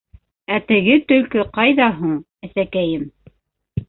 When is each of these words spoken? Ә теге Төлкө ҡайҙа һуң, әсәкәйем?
Ә 0.53 0.55
теге 0.69 0.95
Төлкө 1.11 1.43
ҡайҙа 1.57 1.89
һуң, 1.99 2.15
әсәкәйем? 2.47 3.05